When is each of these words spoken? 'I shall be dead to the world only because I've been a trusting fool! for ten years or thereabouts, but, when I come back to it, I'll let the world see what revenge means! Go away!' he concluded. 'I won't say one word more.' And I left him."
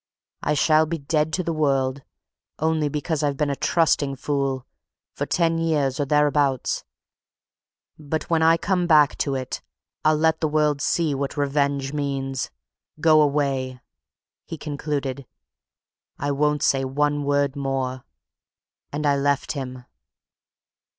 'I 0.41 0.55
shall 0.55 0.85
be 0.87 0.97
dead 0.97 1.31
to 1.33 1.43
the 1.43 1.53
world 1.53 2.01
only 2.57 2.89
because 2.89 3.21
I've 3.21 3.37
been 3.37 3.51
a 3.51 3.55
trusting 3.55 4.15
fool! 4.15 4.65
for 5.13 5.27
ten 5.27 5.59
years 5.59 5.99
or 5.99 6.05
thereabouts, 6.05 6.83
but, 7.99 8.27
when 8.27 8.41
I 8.41 8.57
come 8.57 8.87
back 8.87 9.15
to 9.19 9.35
it, 9.35 9.61
I'll 10.03 10.17
let 10.17 10.41
the 10.41 10.47
world 10.47 10.81
see 10.81 11.13
what 11.13 11.37
revenge 11.37 11.93
means! 11.93 12.49
Go 12.99 13.21
away!' 13.21 13.79
he 14.47 14.57
concluded. 14.57 15.27
'I 16.17 16.31
won't 16.31 16.63
say 16.63 16.83
one 16.83 17.23
word 17.23 17.55
more.' 17.55 18.03
And 18.91 19.05
I 19.05 19.15
left 19.15 19.51
him." 19.51 19.85